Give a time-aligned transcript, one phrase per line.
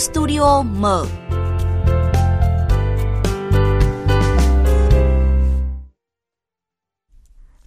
[0.00, 1.06] Studio mở.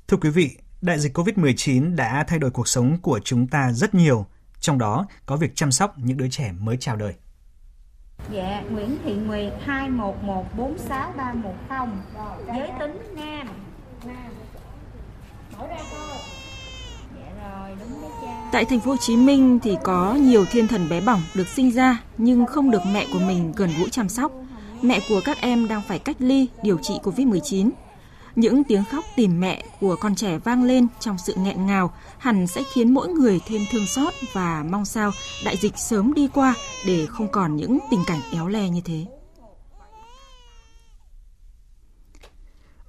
[0.07, 3.95] Thưa quý vị, đại dịch COVID-19 đã thay đổi cuộc sống của chúng ta rất
[3.95, 4.25] nhiều,
[4.59, 7.13] trong đó có việc chăm sóc những đứa trẻ mới chào đời.
[8.31, 11.87] Dạ, Nguyễn Thị Nguyệt 21146310
[12.47, 13.47] Giới tính nam
[14.05, 14.31] Nam
[15.57, 16.42] Mở ra coi
[18.51, 21.71] Tại thành phố Hồ Chí Minh thì có nhiều thiên thần bé bỏng được sinh
[21.71, 24.31] ra, nhưng không được mẹ của mình gần gũi chăm sóc.
[24.81, 27.69] Mẹ của các em đang phải cách ly, điều trị Covid-19.
[28.35, 32.47] Những tiếng khóc tìm mẹ của con trẻ vang lên trong sự nghẹn ngào, hẳn
[32.47, 35.11] sẽ khiến mỗi người thêm thương xót và mong sao
[35.45, 36.53] đại dịch sớm đi qua
[36.85, 39.05] để không còn những tình cảnh éo le như thế.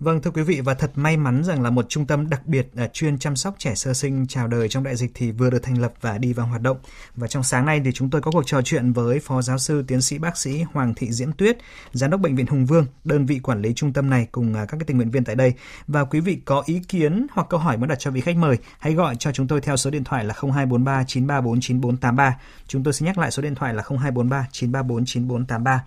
[0.04, 2.68] Vâng thưa quý vị và thật may mắn rằng là một trung tâm đặc biệt
[2.76, 5.62] à, chuyên chăm sóc trẻ sơ sinh chào đời trong đại dịch thì vừa được
[5.62, 6.76] thành lập và đi vào hoạt động.
[7.16, 9.84] Và trong sáng nay thì chúng tôi có cuộc trò chuyện với Phó Giáo sư
[9.88, 11.58] Tiến sĩ Bác sĩ Hoàng Thị Diễm Tuyết,
[11.92, 14.66] Giám đốc Bệnh viện Hùng Vương, đơn vị quản lý trung tâm này cùng à,
[14.68, 15.52] các cái tình nguyện viên tại đây.
[15.86, 18.58] Và quý vị có ý kiến hoặc câu hỏi muốn đặt cho vị khách mời,
[18.78, 22.38] hãy gọi cho chúng tôi theo số điện thoại là 0243 934 9483.
[22.68, 25.84] Chúng tôi xin nhắc lại số điện thoại là 0243 934 9483.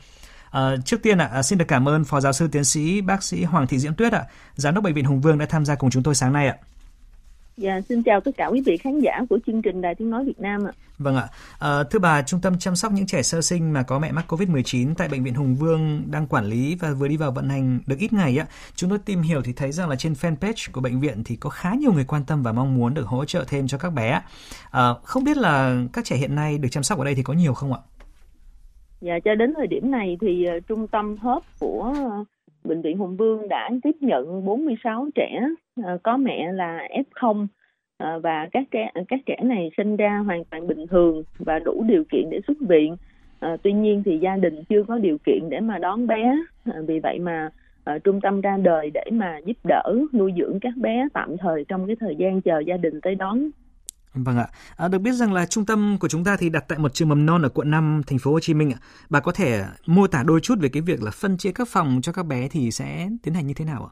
[0.57, 3.23] À, trước tiên ạ, à, xin được cảm ơn Phó Giáo sư Tiến sĩ Bác
[3.23, 4.23] sĩ Hoàng Thị Diễm Tuyết ạ,
[4.55, 6.57] Giám đốc Bệnh viện Hùng Vương đã tham gia cùng chúng tôi sáng nay ạ.
[7.57, 10.25] Dạ, xin chào tất cả quý vị khán giả của chương trình Đài Tiếng Nói
[10.25, 10.71] Việt Nam ạ.
[10.97, 11.27] Vâng ạ.
[11.59, 14.33] À, thưa bà, Trung tâm chăm sóc những trẻ sơ sinh mà có mẹ mắc
[14.33, 17.79] COVID-19 tại Bệnh viện Hùng Vương đang quản lý và vừa đi vào vận hành
[17.85, 18.45] được ít ngày ạ.
[18.75, 21.49] Chúng tôi tìm hiểu thì thấy rằng là trên fanpage của bệnh viện thì có
[21.49, 24.21] khá nhiều người quan tâm và mong muốn được hỗ trợ thêm cho các bé.
[24.71, 27.33] À, không biết là các trẻ hiện nay được chăm sóc ở đây thì có
[27.33, 27.79] nhiều không ạ?
[29.01, 32.27] Dạ, cho đến thời điểm này thì uh, trung tâm hớp của uh,
[32.63, 35.41] Bệnh viện Hùng Vương đã tiếp nhận 46 trẻ
[35.81, 40.43] uh, có mẹ là F0 uh, và các trẻ các trẻ này sinh ra hoàn
[40.45, 42.95] toàn bình thường và đủ điều kiện để xuất viện.
[43.45, 46.37] Uh, tuy nhiên thì gia đình chưa có điều kiện để mà đón bé,
[46.69, 47.49] uh, vì vậy mà
[47.95, 51.65] uh, trung tâm ra đời để mà giúp đỡ nuôi dưỡng các bé tạm thời
[51.67, 53.49] trong cái thời gian chờ gia đình tới đón
[54.23, 54.47] Vâng ạ.
[54.77, 57.09] À, được biết rằng là trung tâm của chúng ta thì đặt tại một trường
[57.09, 58.79] mầm non ở quận 5 thành phố Hồ Chí Minh ạ.
[59.09, 61.99] Bà có thể mô tả đôi chút về cái việc là phân chia các phòng
[62.01, 63.91] cho các bé thì sẽ tiến hành như thế nào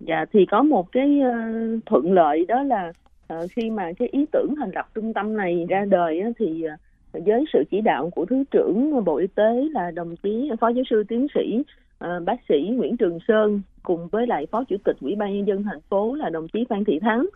[0.00, 2.92] Dạ thì có một cái uh, thuận lợi đó là
[3.34, 6.64] uh, khi mà cái ý tưởng thành lập trung tâm này ra đời uh, thì
[6.66, 6.80] uh,
[7.12, 10.84] với sự chỉ đạo của thứ trưởng Bộ Y tế là đồng chí phó giáo
[10.90, 11.62] sư tiến sĩ
[12.04, 15.46] uh, bác sĩ Nguyễn Trường Sơn cùng với lại phó chủ tịch Ủy ban nhân
[15.46, 17.26] dân thành phố là đồng chí Phan Thị Thắng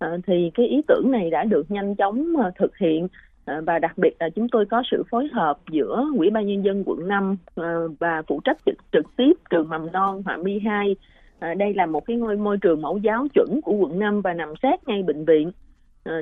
[0.00, 3.08] Ờ, thì cái ý tưởng này đã được nhanh chóng ờ, thực hiện
[3.44, 6.64] ờ, và đặc biệt là chúng tôi có sự phối hợp giữa Ủy ban nhân
[6.64, 7.36] dân quận 5
[7.98, 10.96] và phụ trách trực, trực tiếp trường mầm non họa mi 2.
[11.56, 14.54] Đây là một cái ngôi môi trường mẫu giáo chuẩn của quận 5 và nằm
[14.62, 15.52] sát ngay bệnh viện.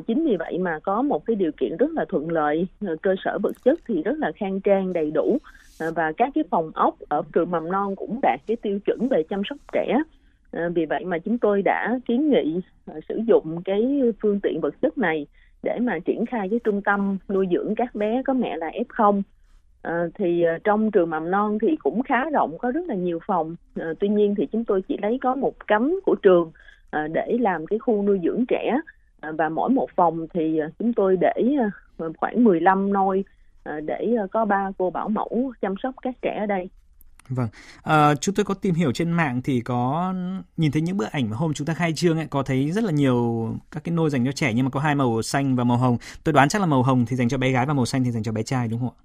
[0.06, 2.66] Chính vì vậy mà có một cái điều kiện rất là thuận lợi,
[3.02, 5.38] cơ sở vật chất thì rất là khang trang đầy đủ
[5.94, 9.22] và các cái phòng ốc ở trường mầm non cũng đạt cái tiêu chuẩn về
[9.22, 9.98] chăm sóc trẻ.
[10.52, 14.60] À, vì vậy mà chúng tôi đã kiến nghị à, sử dụng cái phương tiện
[14.60, 15.26] vật chất này
[15.62, 19.22] để mà triển khai cái trung tâm nuôi dưỡng các bé có mẹ là F0.
[19.82, 23.18] À, thì à, trong trường mầm non thì cũng khá rộng có rất là nhiều
[23.26, 23.56] phòng.
[23.76, 26.52] À, tuy nhiên thì chúng tôi chỉ lấy có một cấm của trường
[26.90, 28.78] à, để làm cái khu nuôi dưỡng trẻ
[29.20, 31.56] à, và mỗi một phòng thì chúng tôi để
[32.18, 33.24] khoảng 15 nôi
[33.64, 36.68] à, để có ba cô bảo mẫu chăm sóc các trẻ ở đây.
[37.28, 37.48] Vâng,
[37.82, 40.14] à, chúng tôi có tìm hiểu trên mạng thì có
[40.56, 42.84] nhìn thấy những bức ảnh mà hôm chúng ta khai trương ấy có thấy rất
[42.84, 45.64] là nhiều các cái nôi dành cho trẻ nhưng mà có hai màu xanh và
[45.64, 45.96] màu hồng.
[46.24, 48.10] Tôi đoán chắc là màu hồng thì dành cho bé gái và màu xanh thì
[48.10, 48.98] dành cho bé trai đúng không ạ?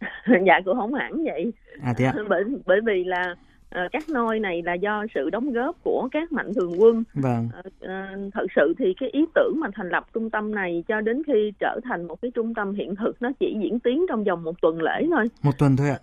[0.46, 1.52] dạ cũng không hẳn vậy.
[1.82, 2.14] À thế ạ.
[2.28, 3.34] Bởi bởi vì là
[3.74, 7.04] uh, các nôi này là do sự đóng góp của các mạnh thường quân.
[7.14, 7.48] Vâng.
[7.58, 11.22] Uh, thật sự thì cái ý tưởng mà thành lập trung tâm này cho đến
[11.26, 14.44] khi trở thành một cái trung tâm hiện thực nó chỉ diễn tiến trong vòng
[14.44, 15.26] một tuần lễ thôi.
[15.42, 15.98] Một tuần thôi ạ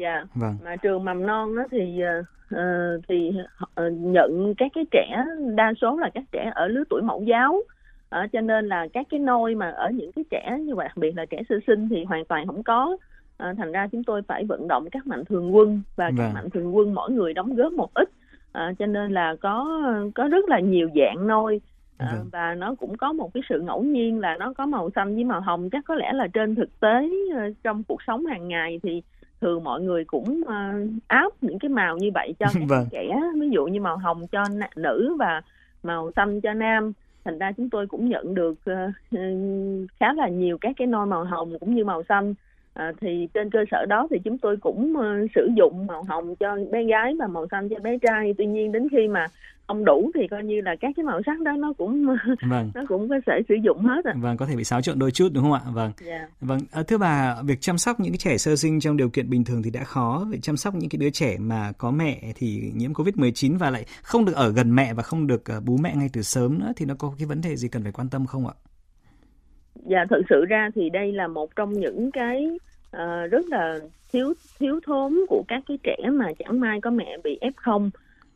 [0.00, 0.56] dạ vâng.
[0.64, 2.02] mà trường mầm non đó thì
[2.50, 3.32] uh, thì
[3.64, 5.24] uh, nhận các cái trẻ
[5.54, 9.06] đa số là các trẻ ở lứa tuổi mẫu giáo uh, cho nên là các
[9.10, 11.88] cái nôi mà ở những cái trẻ như vậy đặc biệt là trẻ sơ sinh
[11.88, 12.96] thì hoàn toàn không có
[13.42, 16.16] uh, thành ra chúng tôi phải vận động các mạnh thường quân và vâng.
[16.18, 18.08] các mạnh thường quân mỗi người đóng góp một ít
[18.48, 19.82] uh, cho nên là có
[20.14, 21.60] có rất là nhiều dạng nôi
[22.00, 22.28] À, vâng.
[22.32, 25.24] và nó cũng có một cái sự ngẫu nhiên là nó có màu xanh với
[25.24, 27.10] màu hồng chắc có lẽ là trên thực tế
[27.62, 29.02] trong cuộc sống hàng ngày thì
[29.40, 32.86] thường mọi người cũng uh, áp những cái màu như vậy cho các vâng.
[32.90, 34.44] trẻ ví dụ như màu hồng cho
[34.76, 35.42] nữ và
[35.82, 36.92] màu xanh cho nam
[37.24, 39.18] thành ra chúng tôi cũng nhận được uh,
[40.00, 42.34] khá là nhiều các cái nôi màu hồng cũng như màu xanh
[42.74, 46.36] À, thì trên cơ sở đó thì chúng tôi cũng uh, sử dụng màu hồng
[46.36, 48.34] cho bé gái và màu xanh cho bé trai.
[48.38, 49.26] Tuy nhiên đến khi mà
[49.66, 52.06] không đủ thì coi như là các cái màu sắc đó nó cũng
[52.50, 52.70] vâng.
[52.74, 54.14] nó cũng có thể sử dụng hết ạ.
[54.16, 55.60] Vâng, có thể bị xáo trộn đôi chút đúng không ạ?
[55.72, 55.92] Vâng.
[56.06, 56.20] Yeah.
[56.20, 56.28] Dạ.
[56.40, 59.30] Vâng, à, thưa bà, việc chăm sóc những cái trẻ sơ sinh trong điều kiện
[59.30, 62.20] bình thường thì đã khó, vậy chăm sóc những cái đứa trẻ mà có mẹ
[62.34, 65.94] thì nhiễm Covid-19 và lại không được ở gần mẹ và không được bú mẹ
[65.96, 68.26] ngay từ sớm nữa thì nó có cái vấn đề gì cần phải quan tâm
[68.26, 68.54] không ạ?
[69.74, 72.58] Dạ, thực sự ra thì đây là một trong những cái
[72.96, 73.78] uh, rất là
[74.12, 77.90] thiếu thiếu thốn của các cái trẻ mà chẳng may có mẹ bị F0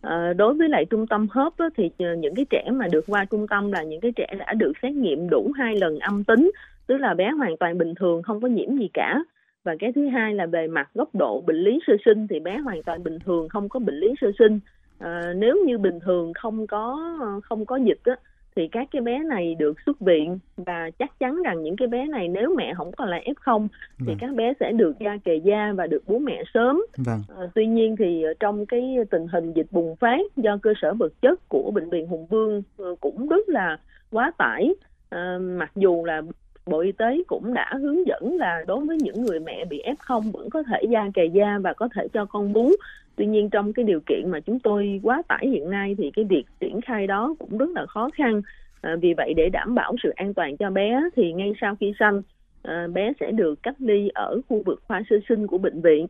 [0.05, 3.05] À, ờ, đối với lại trung tâm hớp á, thì những cái trẻ mà được
[3.07, 6.25] qua trung tâm là những cái trẻ đã được xét nghiệm đủ hai lần âm
[6.25, 6.51] tính
[6.87, 9.19] tức là bé hoàn toàn bình thường không có nhiễm gì cả.
[9.65, 12.59] Và cái thứ hai là về mặt góc độ bệnh lý sơ sinh thì bé
[12.59, 14.61] hoàn toàn bình thường không có bệnh lý sơ sinh.
[14.99, 18.17] À, nếu như bình thường không có không có dịch á,
[18.57, 22.07] thì các cái bé này được xuất viện và chắc chắn rằng những cái bé
[22.07, 23.69] này nếu mẹ không còn là F0
[23.99, 24.17] thì vâng.
[24.21, 26.83] các bé sẽ được da kề da và được bú mẹ sớm.
[26.97, 27.23] Vâng.
[27.29, 31.13] À, tuy nhiên thì trong cái tình hình dịch bùng phát do cơ sở vật
[31.23, 33.79] chất của bệnh viện Hùng Vương ờ, cũng rất là
[34.11, 34.75] quá tải.
[35.11, 36.23] À, mặc dù là
[36.67, 40.33] Bộ Y tế cũng đã hướng dẫn là đối với những người mẹ bị F0
[40.33, 42.71] vẫn có thể da kề da và có thể cho con bú.
[43.17, 46.25] Tuy nhiên trong cái điều kiện mà chúng tôi quá tải hiện nay thì cái
[46.25, 48.43] việc triển khai đó cũng rất là khó khăn.
[48.81, 51.93] À, vì vậy để đảm bảo sự an toàn cho bé thì ngay sau khi
[51.99, 52.23] sanh
[52.63, 56.07] à, bé sẽ được cách ly ở khu vực khoa sơ sinh của bệnh viện.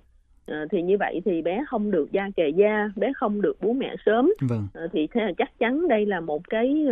[0.47, 3.73] À, thì như vậy thì bé không được da kề da, bé không được bú
[3.73, 4.33] mẹ sớm.
[4.41, 4.67] Vâng.
[4.75, 6.87] À, thì thế là chắc chắn đây là một cái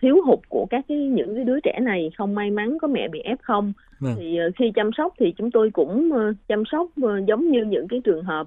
[0.00, 3.08] thiếu hụt của các cái những cái đứa trẻ này không may mắn có mẹ
[3.08, 4.14] bị F0 vâng.
[4.18, 7.64] thì uh, khi chăm sóc thì chúng tôi cũng uh, chăm sóc uh, giống như
[7.64, 8.46] những cái trường hợp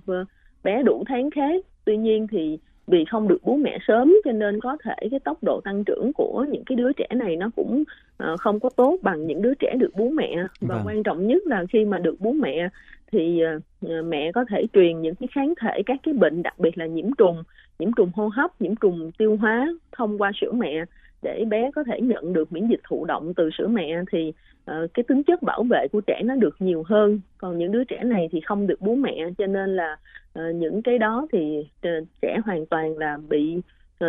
[0.63, 2.57] bé đủ tháng khác tuy nhiên thì
[2.87, 6.11] vì không được bú mẹ sớm cho nên có thể cái tốc độ tăng trưởng
[6.13, 7.83] của những cái đứa trẻ này nó cũng
[8.23, 10.83] uh, không có tốt bằng những đứa trẻ được bú mẹ và vâng.
[10.85, 12.69] quan trọng nhất là khi mà được bú mẹ
[13.11, 13.41] thì
[13.85, 16.85] uh, mẹ có thể truyền những cái kháng thể các cái bệnh đặc biệt là
[16.85, 17.43] nhiễm trùng
[17.79, 19.67] nhiễm trùng hô hấp nhiễm trùng tiêu hóa
[19.97, 20.85] thông qua sữa mẹ
[21.21, 24.33] để bé có thể nhận được miễn dịch thụ động từ sữa mẹ thì
[24.71, 27.83] uh, cái tính chất bảo vệ của trẻ nó được nhiều hơn còn những đứa
[27.83, 29.97] trẻ này thì không được bú mẹ cho nên là
[30.39, 33.61] uh, những cái đó thì uh, trẻ hoàn toàn là bị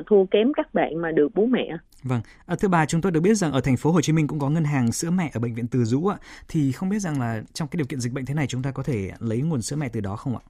[0.06, 1.76] thua kém các bạn mà được bú mẹ.
[2.02, 4.26] Vâng, à, thưa bà, chúng tôi được biết rằng ở thành phố Hồ Chí Minh
[4.26, 6.16] cũng có ngân hàng sữa mẹ ở bệnh viện Từ Dũ ạ.
[6.48, 8.70] Thì không biết rằng là trong cái điều kiện dịch bệnh thế này chúng ta
[8.70, 10.42] có thể lấy nguồn sữa mẹ từ đó không ạ?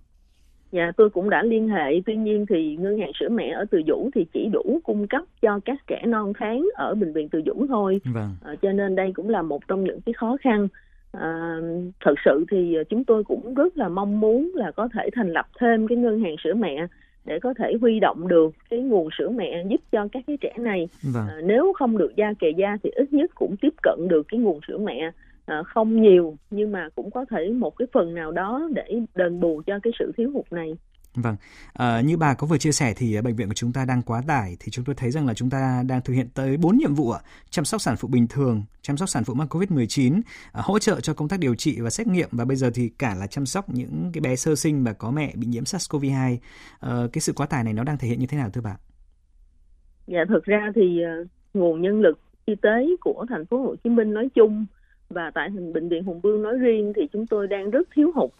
[0.72, 2.00] Dạ, tôi cũng đã liên hệ.
[2.06, 5.22] Tuy nhiên thì ngân hàng sữa mẹ ở Từ Dũ thì chỉ đủ cung cấp
[5.42, 8.00] cho các trẻ non tháng ở bệnh viện Từ Dũ thôi.
[8.04, 8.34] Vâng.
[8.44, 10.68] À, cho nên đây cũng là một trong những cái khó khăn.
[11.12, 11.56] À,
[12.04, 15.46] thật sự thì chúng tôi cũng rất là mong muốn là có thể thành lập
[15.58, 16.86] thêm cái ngân hàng sữa mẹ
[17.24, 20.52] để có thể huy động được cái nguồn sữa mẹ giúp cho các cái trẻ
[20.58, 20.88] này.
[21.02, 21.26] Vâng.
[21.28, 24.40] À, nếu không được da kề da thì ít nhất cũng tiếp cận được cái
[24.40, 25.10] nguồn sữa mẹ
[25.50, 29.40] à, không nhiều nhưng mà cũng có thể một cái phần nào đó để đền
[29.40, 30.74] bù cho cái sự thiếu hụt này.
[31.14, 31.36] Vâng,
[31.72, 34.22] à, như bà có vừa chia sẻ thì bệnh viện của chúng ta đang quá
[34.28, 36.94] tải thì chúng tôi thấy rằng là chúng ta đang thực hiện tới 4 nhiệm
[36.94, 37.20] vụ ạ.
[37.50, 40.20] Chăm sóc sản phụ bình thường, chăm sóc sản phụ mắc Covid-19,
[40.52, 42.88] à, hỗ trợ cho công tác điều trị và xét nghiệm và bây giờ thì
[42.98, 46.36] cả là chăm sóc những cái bé sơ sinh và có mẹ bị nhiễm SARS-CoV-2.
[46.80, 48.76] À, cái sự quá tải này nó đang thể hiện như thế nào thưa bà?
[50.06, 51.00] Dạ thực ra thì
[51.54, 54.66] nguồn nhân lực y tế của thành phố Hồ Chí Minh nói chung
[55.10, 58.30] và tại bệnh viện Hùng Vương nói riêng thì chúng tôi đang rất thiếu hụt.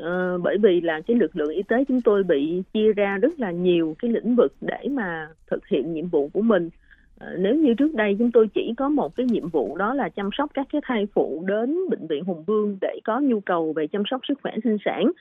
[0.00, 3.40] À, bởi vì là cái lực lượng y tế chúng tôi bị chia ra rất
[3.40, 6.70] là nhiều cái lĩnh vực để mà thực hiện nhiệm vụ của mình.
[7.18, 10.08] À, nếu như trước đây chúng tôi chỉ có một cái nhiệm vụ đó là
[10.08, 13.72] chăm sóc các cái thai phụ đến bệnh viện Hùng Vương để có nhu cầu
[13.72, 15.12] về chăm sóc sức khỏe sinh sản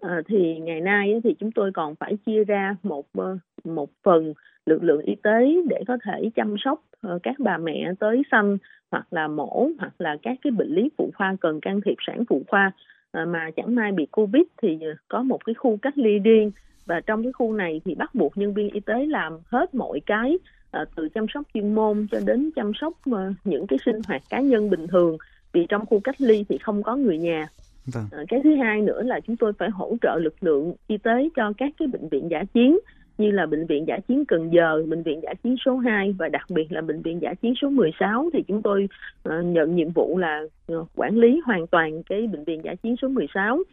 [0.00, 4.34] à, thì ngày nay thì chúng tôi còn phải chia ra một ờ, một phần
[4.66, 8.58] lực lượng y tế để có thể chăm sóc ờ, các bà mẹ tới sanh
[8.90, 12.24] hoặc là mổ hoặc là các cái bệnh lý phụ khoa cần can thiệp sản
[12.28, 12.72] phụ khoa.
[13.12, 14.78] À, mà chẳng may bị covid thì
[15.08, 16.50] có một cái khu cách ly riêng
[16.86, 20.00] và trong cái khu này thì bắt buộc nhân viên y tế làm hết mọi
[20.06, 20.38] cái
[20.70, 24.22] à, từ chăm sóc chuyên môn cho đến chăm sóc à, những cái sinh hoạt
[24.30, 25.16] cá nhân bình thường.
[25.52, 27.48] Vì trong khu cách ly thì không có người nhà.
[27.86, 28.04] Vâng.
[28.12, 31.28] À, cái thứ hai nữa là chúng tôi phải hỗ trợ lực lượng y tế
[31.36, 32.78] cho các cái bệnh viện giả chiến
[33.20, 36.28] như là bệnh viện giả chiến Cần Giờ, bệnh viện giả chiến số 2 và
[36.28, 38.88] đặc biệt là bệnh viện giả chiến số 16 thì chúng tôi
[39.28, 42.96] uh, nhận nhiệm vụ là uh, quản lý hoàn toàn cái bệnh viện giả chiến
[43.02, 43.56] số 16.
[43.56, 43.66] Uh,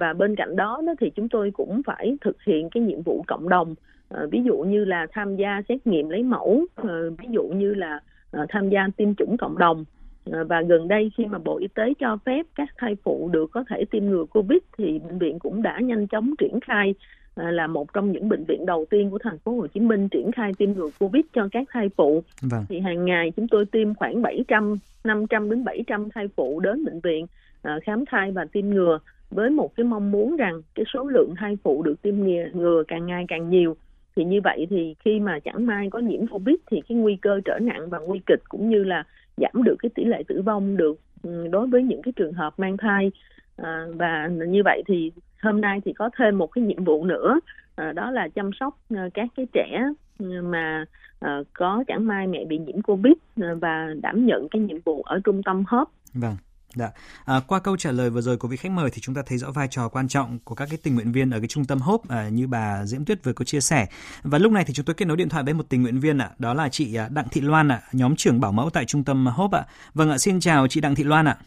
[0.00, 3.24] và bên cạnh đó, đó thì chúng tôi cũng phải thực hiện cái nhiệm vụ
[3.26, 3.74] cộng đồng
[4.14, 6.88] uh, ví dụ như là tham gia xét nghiệm lấy mẫu uh,
[7.18, 8.00] ví dụ như là
[8.36, 9.84] uh, tham gia tiêm chủng cộng đồng
[10.26, 13.64] và gần đây khi mà Bộ Y tế cho phép các thai phụ được có
[13.68, 16.94] thể tiêm ngừa Covid thì bệnh viện cũng đã nhanh chóng triển khai
[17.34, 20.08] À, là một trong những bệnh viện đầu tiên của thành phố Hồ Chí Minh
[20.08, 22.22] triển khai tiêm ngừa Covid cho các thai phụ.
[22.42, 22.64] Vâng.
[22.68, 27.00] Thì hàng ngày chúng tôi tiêm khoảng 700, 500 đến 700 thai phụ đến bệnh
[27.00, 27.26] viện
[27.62, 28.98] à, khám thai và tiêm ngừa
[29.30, 32.14] với một cái mong muốn rằng cái số lượng thai phụ được tiêm
[32.52, 33.76] ngừa càng ngày càng nhiều
[34.16, 37.40] thì như vậy thì khi mà chẳng may có nhiễm covid thì cái nguy cơ
[37.44, 39.04] trở nặng và nguy kịch cũng như là
[39.36, 42.58] giảm được cái tỷ lệ tử vong được ừ, đối với những cái trường hợp
[42.58, 43.10] mang thai.
[43.56, 45.12] À, và như vậy thì
[45.42, 47.40] hôm nay thì có thêm một cái nhiệm vụ nữa
[47.76, 49.84] à, đó là chăm sóc à, các cái trẻ
[50.18, 50.84] ừ, mà
[51.20, 55.02] à, có chẳng may mẹ bị nhiễm covid à, và đảm nhận cái nhiệm vụ
[55.02, 56.36] ở trung tâm hớp vâng.
[56.74, 56.90] Dạ.
[57.24, 59.38] À, qua câu trả lời vừa rồi của vị khách mời thì chúng ta thấy
[59.38, 61.80] rõ vai trò quan trọng của các cái tình nguyện viên ở cái trung tâm
[61.80, 63.86] Hope à, như bà Diễm Tuyết vừa có chia sẻ.
[64.22, 66.18] Và lúc này thì chúng tôi kết nối điện thoại với một tình nguyện viên
[66.18, 68.70] ạ, à, đó là chị à, Đặng Thị Loan ạ, à, nhóm trưởng bảo mẫu
[68.70, 69.64] tại trung tâm Hope ạ.
[69.68, 69.70] À.
[69.94, 71.38] Vâng ạ, xin chào chị Đặng Thị Loan ạ.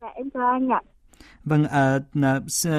[0.00, 0.80] Dạ em chào anh ạ.
[1.44, 1.98] Vâng, à,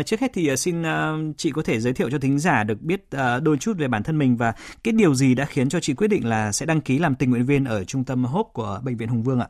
[0.05, 3.11] trước hết thì xin à, chị có thể giới thiệu cho thính giả được biết
[3.11, 4.53] à, đôi chút về bản thân mình và
[4.83, 7.29] cái điều gì đã khiến cho chị quyết định là sẽ đăng ký làm tình
[7.29, 9.47] nguyện viên ở trung tâm Hope của bệnh viện Hùng Vương ạ?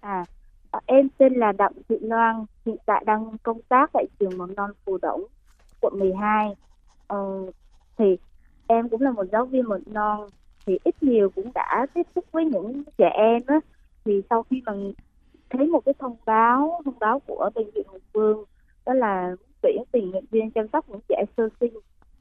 [0.00, 0.24] À,
[0.86, 4.70] Em tên là Đặng Thị Loan, hiện tại đang công tác tại trường mầm non
[4.86, 5.24] Phù Đổng,
[5.80, 6.54] quận 12.
[7.06, 7.50] Ờ,
[7.98, 8.16] thì
[8.66, 10.28] em cũng là một giáo viên mầm non,
[10.66, 13.60] thì ít nhiều cũng đã tiếp xúc với những trẻ em á.
[14.04, 14.72] Thì sau khi mà
[15.50, 18.44] thấy một cái thông báo, thông báo của bệnh viện Hùng Vương,
[18.86, 21.72] đó là tuyển tình nguyện viên chăm sóc những trẻ sơ sinh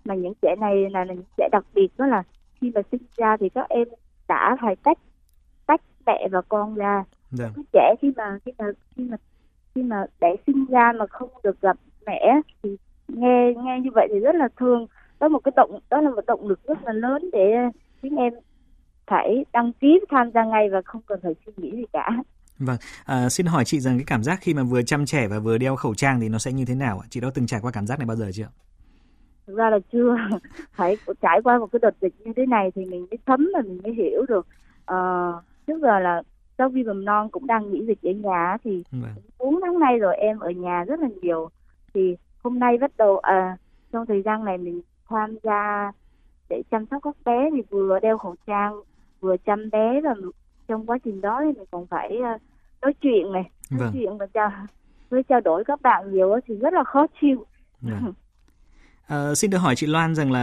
[0.06, 2.24] mà những trẻ này là, là những trẻ đặc biệt đó là
[2.62, 3.88] khi mà sinh ra thì các em
[4.28, 4.98] đã phải tách
[5.66, 7.50] tách mẹ và con ra dạ.
[7.74, 8.66] trẻ khi mà khi mà
[8.96, 9.18] khi mà
[9.76, 14.08] khi mà để sinh ra mà không được gặp mẹ thì nghe nghe như vậy
[14.14, 14.88] thì rất là thương
[15.20, 17.54] đó một cái động đó là một động lực rất là lớn để
[18.02, 18.34] khiến em
[19.08, 22.10] phải đăng ký tham gia ngay và không cần phải suy nghĩ gì cả
[22.60, 25.40] Vâng, à, xin hỏi chị rằng cái cảm giác khi mà vừa chăm trẻ và
[25.40, 27.08] vừa đeo khẩu trang thì nó sẽ như thế nào ạ?
[27.10, 28.48] Chị đã từng trải qua cảm giác này bao giờ chưa?
[29.48, 30.16] Thực ra là chưa,
[30.76, 33.62] phải trải qua một cái đợt dịch như thế này thì mình mới thấm và
[33.62, 34.48] mình mới hiểu được.
[34.86, 35.32] À,
[35.68, 36.22] trước giờ là
[36.58, 39.12] giáo viên mầm non cũng đang nghỉ dịch ở nhà thì vâng.
[39.40, 41.50] 4 tháng nay rồi em ở nhà rất là nhiều
[41.94, 43.58] thì hôm nay bắt đầu à,
[43.92, 45.92] trong thời gian này mình tham gia
[46.50, 48.74] để chăm sóc các bé thì vừa đeo khẩu trang
[49.20, 50.14] vừa chăm bé và
[50.68, 52.42] trong quá trình đó thì mình còn phải uh,
[52.82, 53.92] nói chuyện này nói vâng.
[53.94, 54.52] chuyện và trao
[55.10, 57.46] với trao đổi các bạn nhiều thì rất là khó chịu
[57.82, 58.14] vâng.
[59.08, 60.42] À, xin được hỏi chị Loan rằng là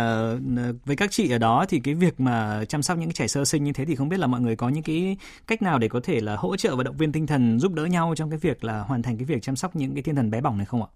[0.57, 3.45] ờ, với các chị ở đó thì cái việc mà chăm sóc những trẻ sơ
[3.45, 5.17] sinh như thế thì không biết là mọi người có những cái
[5.47, 7.85] cách nào để có thể là hỗ trợ và động viên tinh thần giúp đỡ
[7.85, 10.31] nhau trong cái việc là hoàn thành cái việc chăm sóc những cái thiên thần
[10.31, 10.89] bé bỏng này không ạ?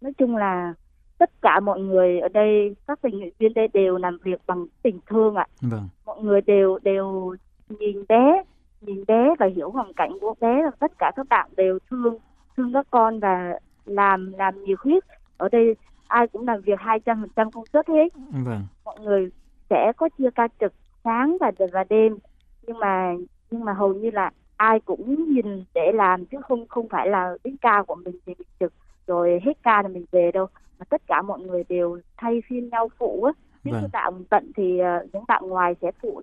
[0.00, 0.74] Nói chung là
[1.18, 4.66] tất cả mọi người ở đây các tình nguyện viên đây đều làm việc bằng
[4.82, 5.46] tình thương ạ.
[5.60, 5.88] Vâng.
[6.06, 7.34] Mọi người đều đều
[7.68, 8.42] nhìn bé,
[8.80, 12.18] nhìn bé và hiểu hoàn cảnh của bé và tất cả các bạn đều thương
[12.56, 15.04] thương các con và làm làm nhiệt huyết
[15.36, 15.76] ở đây
[16.14, 18.08] ai cũng làm việc 200% công suất hết.
[18.30, 18.66] Vâng.
[18.84, 19.30] Mọi người
[19.70, 20.72] sẽ có chia ca trực
[21.04, 22.18] sáng và và đêm
[22.62, 23.14] nhưng mà
[23.50, 27.36] nhưng mà hầu như là ai cũng nhìn để làm chứ không không phải là
[27.44, 28.72] đến ca của mình thì mình trực
[29.06, 30.46] rồi hết ca thì mình về đâu
[30.78, 33.32] mà tất cả mọi người đều thay phiên nhau phụ á
[33.64, 33.90] những vâng.
[33.92, 36.22] bạn tận thì uh, những bạn ngoài sẽ phụ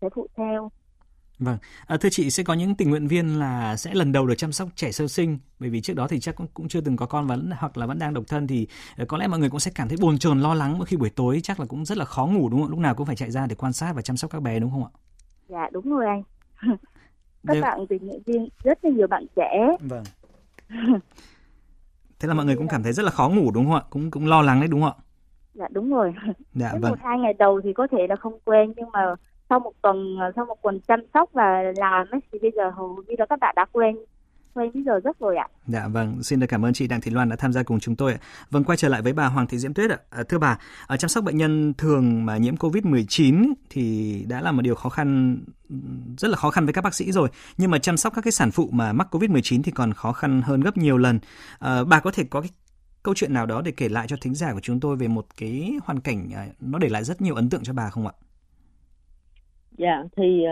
[0.00, 0.70] sẽ phụ theo
[1.38, 4.34] Vâng, à, thưa chị sẽ có những tình nguyện viên là sẽ lần đầu được
[4.34, 6.96] chăm sóc trẻ sơ sinh bởi vì trước đó thì chắc cũng, cũng chưa từng
[6.96, 8.66] có con vẫn hoặc là vẫn đang độc thân thì
[8.96, 10.96] ờ, có lẽ mọi người cũng sẽ cảm thấy bồn chồn lo lắng mỗi khi
[10.96, 12.70] buổi tối chắc là cũng rất là khó ngủ đúng không?
[12.70, 14.70] Lúc nào cũng phải chạy ra để quan sát và chăm sóc các bé đúng
[14.70, 14.90] không ạ?
[15.48, 16.22] Dạ đúng rồi anh.
[17.46, 17.62] các Điều...
[17.62, 19.76] bạn tình nguyện viên rất là nhiều bạn trẻ.
[19.80, 20.04] Vâng.
[22.18, 23.82] Thế là mọi người cũng cảm thấy rất là khó ngủ đúng không ạ?
[23.90, 25.02] Cũng cũng lo lắng đấy đúng không ạ?
[25.54, 26.14] Dạ đúng rồi.
[26.54, 26.90] Dạ vâng.
[26.90, 29.00] Một hai ngày đầu thì có thể là không quen nhưng mà
[29.48, 32.70] sau một tuần ờ, sau một tuần chăm sóc và làm ấy, thì bây giờ
[32.70, 33.96] hầu như là các bạn đã quen
[34.56, 35.48] quen bây giờ rất rồi ạ.
[35.66, 37.96] Dạ vâng, xin được cảm ơn chị Đặng Thị Loan đã tham gia cùng chúng
[37.96, 38.18] tôi ạ.
[38.50, 39.98] Vâng, quay trở lại với bà Hoàng Thị Diễm Tuyết ạ.
[40.10, 44.52] À, thưa bà, ở chăm sóc bệnh nhân thường mà nhiễm COVID-19 thì đã là
[44.52, 45.38] một điều khó khăn
[46.18, 48.32] rất là khó khăn với các bác sĩ rồi, nhưng mà chăm sóc các cái
[48.32, 51.18] sản phụ mà mắc COVID-19 thì còn khó khăn hơn gấp nhiều lần.
[51.58, 52.50] À, bà có thể có cái
[53.02, 55.26] câu chuyện nào đó để kể lại cho thính giả của chúng tôi về một
[55.36, 58.12] cái hoàn cảnh à, nó để lại rất nhiều ấn tượng cho bà không ạ?
[59.78, 60.44] Dạ thì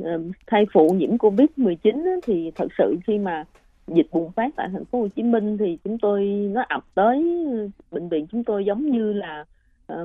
[0.00, 0.06] uh,
[0.46, 3.44] thai phụ nhiễm Covid 19 thì thật sự khi mà
[3.86, 7.46] dịch bùng phát tại thành phố Hồ Chí Minh thì chúng tôi nó ập tới
[7.90, 9.44] bệnh viện chúng tôi giống như là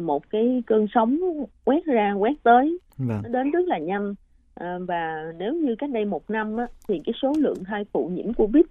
[0.01, 1.19] một cái cơn sóng
[1.65, 3.21] quét ra quét tới vâng.
[3.23, 4.15] nó đến rất là nhanh
[4.87, 8.33] và nếu như cách đây một năm á, thì cái số lượng thai phụ nhiễm
[8.33, 8.63] Covid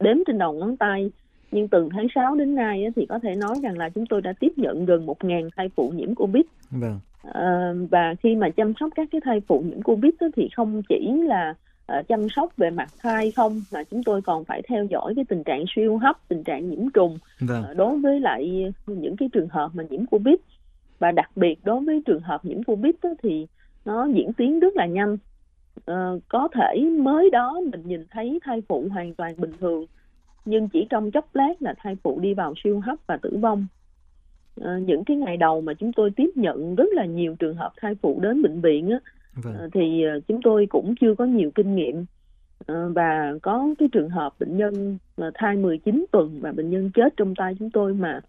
[0.00, 1.10] đếm trên đầu ngón tay
[1.52, 4.22] nhưng từ tháng 6 đến nay á, thì có thể nói rằng là chúng tôi
[4.22, 6.42] đã tiếp nhận gần 1.000 thai phụ nhiễm Covid.
[6.70, 7.00] Vâng.
[7.32, 10.82] À, và khi mà chăm sóc các cái thai phụ nhiễm Covid á, thì không
[10.88, 11.54] chỉ là
[11.98, 15.24] uh, chăm sóc về mặt thai không mà chúng tôi còn phải theo dõi cái
[15.28, 17.64] tình trạng suy hô hấp, tình trạng nhiễm trùng vâng.
[17.70, 20.34] uh, đối với lại những cái trường hợp mà nhiễm Covid
[20.98, 23.46] và đặc biệt đối với trường hợp nhiễm Covid á, thì
[23.84, 25.16] nó diễn tiến rất là nhanh.
[25.90, 29.86] Uh, có thể mới đó mình nhìn thấy thai phụ hoàn toàn bình thường
[30.44, 33.66] nhưng chỉ trong chốc lát là thai phụ đi vào siêu hấp và tử vong
[34.56, 37.94] những cái ngày đầu mà chúng tôi tiếp nhận rất là nhiều trường hợp thai
[37.94, 38.98] phụ đến bệnh viện á,
[39.34, 39.54] vâng.
[39.54, 42.04] à, thì chúng tôi cũng chưa có nhiều kinh nghiệm
[42.68, 47.14] và có cái trường hợp bệnh nhân mà thai 19 tuần và bệnh nhân chết
[47.16, 48.20] trong tay chúng tôi mà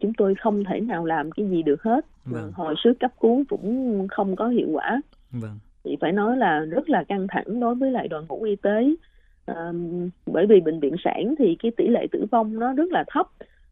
[0.00, 2.52] chúng tôi không thể nào làm cái gì được hết vâng.
[2.54, 5.00] hồi sức cấp cứu cũng không có hiệu quả
[5.30, 5.58] vâng.
[5.84, 8.94] thì phải nói là rất là căng thẳng đối với lại đội ngũ y tế
[9.46, 9.72] à,
[10.26, 13.26] bởi vì bệnh viện sản thì cái tỷ lệ tử vong nó rất là thấp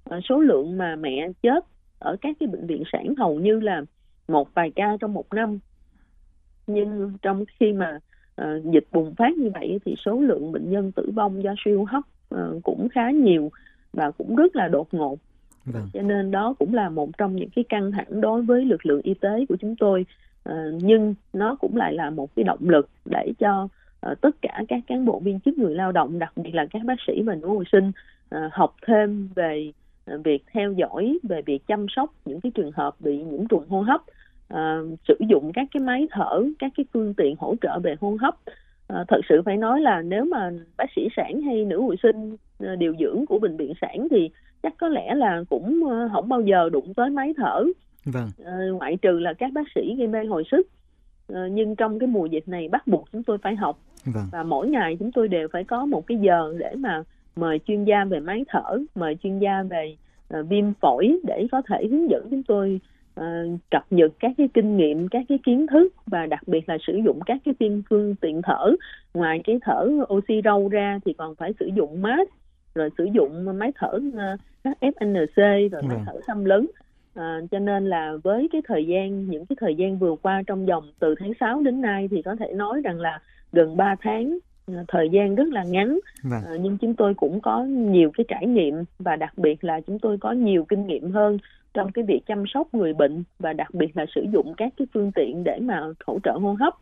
[0.04, 1.64] à, số lượng mà mẹ chết
[2.02, 3.82] ở các cái bệnh viện sản hầu như là
[4.28, 5.59] một vài ca trong một năm.
[6.66, 7.99] Nhưng trong khi mà
[8.42, 11.73] uh, dịch bùng phát như vậy thì số lượng bệnh nhân tử vong do suy
[11.73, 12.04] hô hấp
[12.35, 13.50] uh, cũng khá nhiều
[13.92, 15.18] và cũng rất là đột ngột.
[15.64, 15.88] Vâng.
[15.92, 19.00] cho nên đó cũng là một trong những cái căng thẳng đối với lực lượng
[19.02, 20.06] y tế của chúng tôi.
[20.49, 23.68] Uh, nhưng nó cũng lại là một cái động lực để cho
[24.11, 26.82] uh, tất cả các cán bộ viên chức người lao động đặc biệt là các
[26.85, 27.92] bác sĩ và nữ hồi sinh
[28.35, 29.73] uh, học thêm về
[30.06, 33.80] việc theo dõi về việc chăm sóc những cái trường hợp bị nhiễm trùng hô
[33.80, 34.00] hấp
[34.54, 38.16] uh, sử dụng các cái máy thở các cái phương tiện hỗ trợ về hô
[38.21, 38.35] hấp
[38.92, 42.37] uh, thật sự phải nói là nếu mà bác sĩ sản hay nữ hồi sinh
[42.78, 44.30] điều dưỡng của bệnh viện sản thì
[44.62, 45.82] chắc có lẽ là cũng
[46.12, 47.64] không bao giờ đụng tới máy thở
[48.04, 48.30] vâng.
[48.40, 50.68] uh, ngoại trừ là các bác sĩ gây mê hồi sức
[51.32, 54.25] uh, nhưng trong cái mùa dịch này bắt buộc chúng tôi phải học vâng.
[54.32, 57.02] và mỗi ngày chúng tôi đều phải có một cái giờ để mà
[57.36, 59.96] mời chuyên gia về máy thở mời chuyên gia về
[60.38, 62.80] uh, viêm phổi để có thể hướng dẫn chúng tôi
[63.20, 63.24] uh,
[63.70, 67.00] cập nhật các cái kinh nghiệm các cái kiến thức và đặc biệt là sử
[67.04, 68.72] dụng các cái phiên phương tiện thở
[69.14, 72.28] ngoài cái thở oxy râu ra thì còn phải sử dụng mát
[72.74, 73.98] rồi sử dụng máy thở
[74.68, 76.04] uh, FNC rồi máy vâng.
[76.06, 76.66] thở xâm lấn
[77.14, 80.66] À, cho nên là với cái thời gian những cái thời gian vừa qua trong
[80.66, 83.20] vòng từ tháng 6 đến nay thì có thể nói rằng là
[83.52, 84.38] gần 3 tháng
[84.88, 86.43] thời gian rất là ngắn vâng.
[86.47, 89.99] à, nhưng chúng tôi cũng có nhiều cái trải nghiệm và đặc biệt là chúng
[89.99, 91.38] tôi có nhiều kinh nghiệm hơn
[91.75, 94.87] trong cái việc chăm sóc người bệnh và đặc biệt là sử dụng các cái
[94.95, 96.75] phương tiện để mà hỗ trợ hô hấp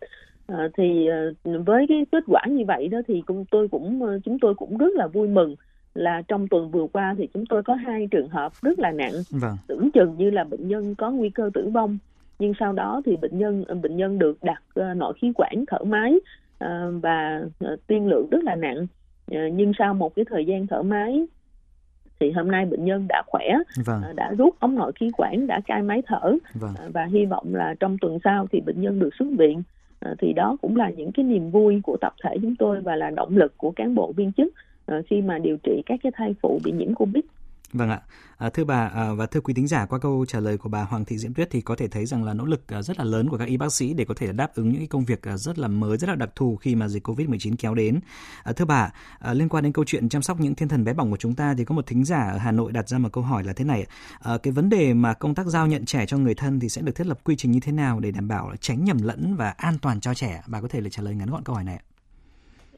[0.47, 4.39] à, thì à, với cái kết quả như vậy đó thì chúng tôi cũng chúng
[4.39, 5.57] tôi cũng rất là vui mừng
[5.95, 9.13] là trong tuần vừa qua thì chúng tôi có hai trường hợp rất là nặng
[9.31, 9.57] vâng.
[9.67, 11.99] tưởng chừng như là bệnh nhân có nguy cơ tử vong
[12.39, 14.63] nhưng sau đó thì bệnh nhân bệnh nhân được đặt
[14.97, 16.21] nội khí quản thở máy
[17.03, 18.87] và uh, tiên lượng rất là nặng
[19.35, 21.27] uh, nhưng sau một cái thời gian thở máy
[22.21, 23.45] thì hôm nay bệnh nhân đã khỏe
[23.85, 24.03] vâng.
[24.17, 26.75] đã rút ống nội khí quản đã cai máy thở vâng.
[26.93, 29.63] và hy vọng là trong tuần sau thì bệnh nhân được xuất viện
[30.19, 33.11] thì đó cũng là những cái niềm vui của tập thể chúng tôi và là
[33.11, 34.55] động lực của cán bộ viên chức
[34.91, 37.25] Ờ, khi mà điều trị các cái thai phụ bị nhiễm covid
[37.73, 38.01] Vâng ạ.
[38.37, 40.83] À, thưa bà à, và thưa quý tính giả qua câu trả lời của bà
[40.83, 43.05] Hoàng Thị Diễm Tuyết thì có thể thấy rằng là nỗ lực à, rất là
[43.05, 45.37] lớn của các y bác sĩ để có thể đáp ứng những công việc à,
[45.37, 48.01] rất là mới, rất là đặc thù khi mà dịch Covid-19 kéo đến.
[48.43, 50.93] À, thưa bà, à, liên quan đến câu chuyện chăm sóc những thiên thần bé
[50.93, 53.09] bỏng của chúng ta thì có một thính giả ở Hà Nội đặt ra một
[53.13, 53.87] câu hỏi là thế này.
[54.21, 56.83] À, cái vấn đề mà công tác giao nhận trẻ cho người thân thì sẽ
[56.83, 59.51] được thiết lập quy trình như thế nào để đảm bảo tránh nhầm lẫn và
[59.51, 60.43] an toàn cho trẻ?
[60.47, 61.90] Bà có thể là trả lời ngắn gọn câu hỏi này ạ.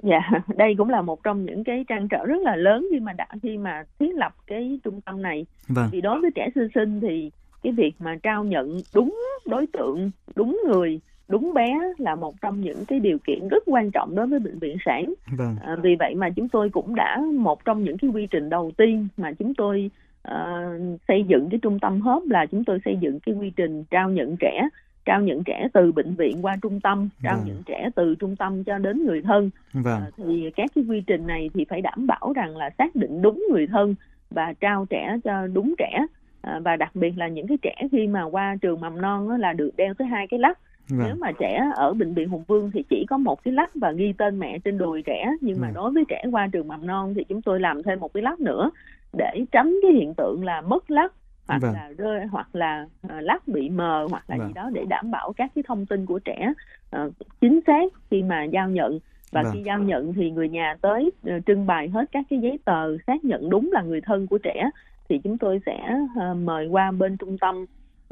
[0.02, 3.12] Dạ, đây cũng là một trong những cái trăn trở rất là lớn khi mà
[3.12, 5.46] đã khi mà thiết lập cái trung tâm này.
[5.68, 5.88] Vâng.
[5.92, 7.30] Vì đối với trẻ sơ sinh thì
[7.62, 12.60] cái việc mà trao nhận đúng đối tượng, đúng người, đúng bé là một trong
[12.60, 15.14] những cái điều kiện rất quan trọng đối với bệnh viện sản.
[15.38, 15.56] Vâng.
[15.62, 18.72] À, vì vậy mà chúng tôi cũng đã một trong những cái quy trình đầu
[18.76, 19.90] tiên mà chúng tôi
[20.28, 23.84] uh, xây dựng cái trung tâm hốp là chúng tôi xây dựng cái quy trình
[23.90, 24.68] trao nhận trẻ
[25.04, 27.46] trao nhận trẻ từ bệnh viện qua trung tâm trao vâng.
[27.46, 30.00] nhận trẻ từ trung tâm cho đến người thân vâng.
[30.00, 33.22] à, thì các cái quy trình này thì phải đảm bảo rằng là xác định
[33.22, 33.94] đúng người thân
[34.30, 36.06] và trao trẻ cho đúng trẻ
[36.40, 39.52] à, và đặc biệt là những cái trẻ khi mà qua trường mầm non là
[39.52, 41.06] được đeo tới hai cái lắc Vâng.
[41.06, 43.92] Nếu mà trẻ ở bệnh viện Hùng Vương thì chỉ có một cái lắc và
[43.92, 45.74] ghi tên mẹ trên đùi trẻ nhưng mà vâng.
[45.74, 48.40] đối với trẻ qua trường mầm non thì chúng tôi làm thêm một cái lắc
[48.40, 48.70] nữa
[49.12, 51.12] để tránh cái hiện tượng là mất lắc
[51.52, 51.74] hoặc vâng.
[51.74, 54.48] là rơi hoặc là uh, lắc bị mờ hoặc là vâng.
[54.48, 56.52] gì đó để đảm bảo các cái thông tin của trẻ
[56.96, 58.98] uh, chính xác khi mà giao nhận
[59.32, 59.52] và vâng.
[59.52, 62.98] khi giao nhận thì người nhà tới uh, trưng bày hết các cái giấy tờ
[63.06, 64.70] xác nhận đúng là người thân của trẻ
[65.08, 67.62] thì chúng tôi sẽ uh, mời qua bên trung tâm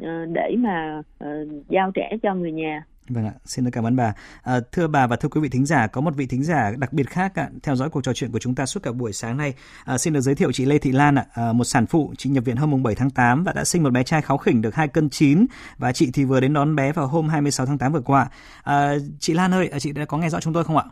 [0.03, 4.15] uh, để mà uh, giao trẻ cho người nhà Vâng ạ, xin cảm ơn bà.
[4.43, 6.93] À, thưa bà và thưa quý vị thính giả, có một vị thính giả đặc
[6.93, 9.37] biệt khác ạ, theo dõi cuộc trò chuyện của chúng ta suốt cả buổi sáng
[9.37, 9.55] nay.
[9.85, 12.31] À, xin được giới thiệu chị Lê Thị Lan ạ, à, một sản phụ, chị
[12.31, 14.63] nhập viện hôm mùng 7 tháng 8 và đã sinh một bé trai kháu khỉnh
[14.63, 15.47] được 2 cân 9
[15.79, 18.29] và chị thì vừa đến đón bé vào hôm 26 tháng 8 vừa qua.
[18.63, 20.85] À, chị Lan ơi, à, chị đã có nghe rõ chúng tôi không ạ?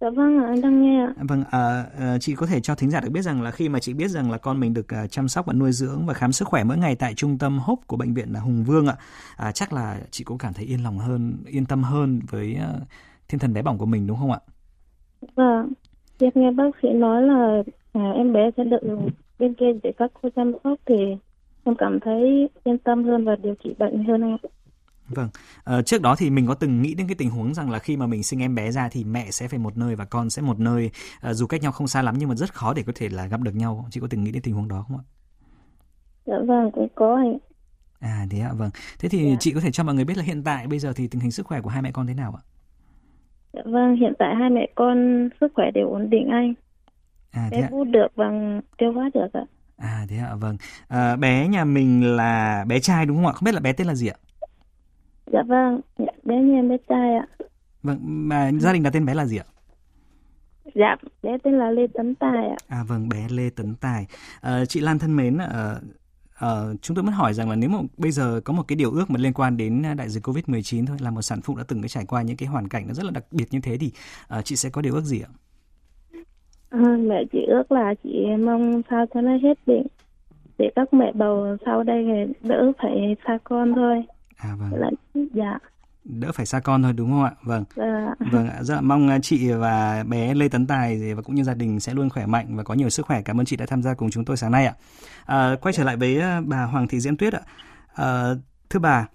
[0.00, 1.14] Dạ vâng ạ, anh đang nghe ạ.
[1.28, 3.78] Vâng, à, à, chị có thể cho thính giả được biết rằng là khi mà
[3.78, 6.32] chị biết rằng là con mình được à, chăm sóc và nuôi dưỡng và khám
[6.32, 8.96] sức khỏe mỗi ngày tại trung tâm hốp của bệnh viện Hùng Vương ạ,
[9.36, 12.56] à, chắc là chị cũng cảm thấy yên lòng hơn, yên tâm hơn với
[13.28, 14.40] thiên thần bé bỏng của mình đúng không ạ?
[15.34, 15.72] Vâng,
[16.18, 18.80] việc nghe bác sĩ nói là à, em bé sẽ được
[19.38, 21.16] bên kia để các cô chăm sóc thì
[21.64, 24.36] em cảm thấy yên tâm hơn và điều trị bệnh hơn em.
[25.14, 25.28] Vâng,
[25.64, 27.96] à, trước đó thì mình có từng nghĩ đến cái tình huống rằng là khi
[27.96, 30.42] mà mình sinh em bé ra thì mẹ sẽ phải một nơi và con sẽ
[30.42, 32.92] một nơi, à, dù cách nhau không xa lắm nhưng mà rất khó để có
[32.94, 33.86] thể là gặp được nhau.
[33.90, 35.04] Chị có từng nghĩ đến tình huống đó không ạ?
[36.26, 37.38] Dạ vâng, cũng có anh.
[38.00, 38.70] À thế ạ, vâng.
[38.98, 39.36] Thế thì dạ.
[39.40, 41.30] chị có thể cho mọi người biết là hiện tại bây giờ thì tình hình
[41.30, 42.42] sức khỏe của hai mẹ con thế nào ạ?
[43.52, 46.54] Dạ vâng, hiện tại hai mẹ con sức khỏe đều ổn định anh.
[47.30, 48.30] À, thế bé hút được và
[48.78, 49.44] tiêu hóa được ạ.
[49.76, 50.56] À thế ạ, vâng.
[50.88, 53.32] À, bé nhà mình là bé trai đúng không ạ?
[53.32, 54.16] Không biết là bé tên là gì ạ?
[55.32, 55.80] Dạ vâng,
[56.24, 57.26] bé nhà em bé trai ạ.
[57.82, 59.44] Vâng, mà gia đình đặt tên bé là gì ạ?
[60.74, 62.56] Dạ, bé tên là Lê Tấn Tài ạ.
[62.68, 64.06] À vâng, bé Lê Tấn Tài.
[64.40, 65.74] À, chị Lan thân mến, à,
[66.44, 68.90] Uh, chúng tôi muốn hỏi rằng là nếu mà bây giờ có một cái điều
[68.90, 71.82] ước mà liên quan đến đại dịch Covid-19 thôi là một sản phụ đã từng
[71.82, 73.92] cái trải qua những cái hoàn cảnh nó rất là đặc biệt như thế thì
[74.38, 75.30] uh, chị sẽ có điều ước gì ạ?
[76.70, 79.86] À, mẹ chị ước là chị mong sao cho nó hết bệnh
[80.58, 82.04] để các mẹ bầu sau đây
[82.42, 84.04] đỡ phải xa con thôi.
[84.42, 84.72] À vâng.
[84.72, 84.90] Là,
[85.34, 85.58] dạ
[86.04, 87.32] đỡ phải xa con thôi đúng không ạ?
[87.42, 87.64] Vâng.
[87.76, 88.14] Dạ.
[88.32, 88.62] Vâng ạ.
[88.62, 91.80] Rất là mong à, chị và bé Lê Tấn Tài và cũng như gia đình
[91.80, 93.22] sẽ luôn khỏe mạnh và có nhiều sức khỏe.
[93.22, 94.74] Cảm ơn chị đã tham gia cùng chúng tôi sáng nay ạ.
[95.24, 97.40] À, quay trở lại với à, bà Hoàng Thị Diễm Tuyết ạ.
[97.94, 98.34] À,
[98.70, 99.06] thưa bà,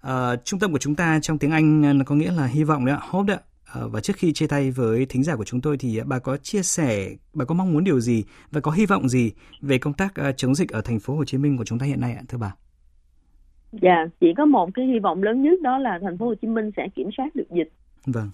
[0.00, 2.96] à, trung tâm của chúng ta trong tiếng Anh có nghĩa là hy vọng đấy
[2.96, 3.42] ạ, hope đấy ạ.
[3.64, 6.36] À, và trước khi chia tay với thính giả của chúng tôi thì bà có
[6.36, 9.92] chia sẻ, bà có mong muốn điều gì và có hy vọng gì về công
[9.92, 12.22] tác chống dịch ở thành phố Hồ Chí Minh của chúng ta hiện nay ạ,
[12.28, 12.54] thưa bà?
[13.72, 16.48] Dạ, chỉ có một cái hy vọng lớn nhất đó là thành phố Hồ Chí
[16.48, 17.72] Minh sẽ kiểm soát được dịch.
[18.06, 18.30] Vâng.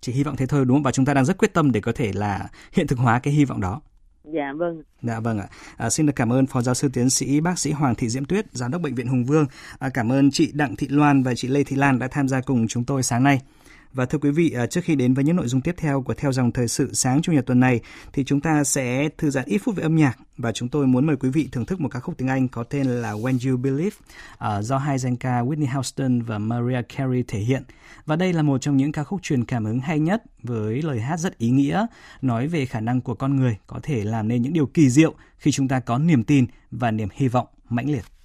[0.00, 0.82] Chỉ hy vọng thế thôi đúng không?
[0.82, 3.34] Và chúng ta đang rất quyết tâm để có thể là hiện thực hóa cái
[3.34, 3.80] hy vọng đó.
[4.24, 4.82] Dạ vâng.
[5.02, 5.48] Dạ vâng ạ.
[5.76, 8.24] À, xin được cảm ơn Phó Giáo sư Tiến sĩ Bác sĩ Hoàng Thị Diễm
[8.24, 9.46] Tuyết, Giám đốc Bệnh viện Hùng Vương.
[9.78, 12.40] À, cảm ơn chị Đặng Thị Loan và chị Lê Thị Lan đã tham gia
[12.40, 13.40] cùng chúng tôi sáng nay.
[13.96, 16.14] Và thưa quý vị, à, trước khi đến với những nội dung tiếp theo của
[16.14, 17.80] Theo dòng thời sự sáng Chủ nhật tuần này,
[18.12, 21.06] thì chúng ta sẽ thư giãn ít phút về âm nhạc và chúng tôi muốn
[21.06, 23.56] mời quý vị thưởng thức một ca khúc tiếng Anh có tên là When You
[23.56, 23.96] Believe
[24.38, 27.62] à, do hai danh ca Whitney Houston và Mariah Carey thể hiện.
[28.06, 31.00] Và đây là một trong những ca khúc truyền cảm hứng hay nhất với lời
[31.00, 31.86] hát rất ý nghĩa,
[32.22, 35.14] nói về khả năng của con người có thể làm nên những điều kỳ diệu
[35.38, 38.15] khi chúng ta có niềm tin và niềm hy vọng mãnh liệt.